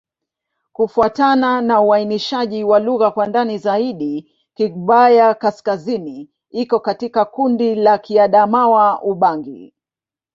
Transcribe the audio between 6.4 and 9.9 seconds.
iko katika kundi la Kiadamawa-Ubangi.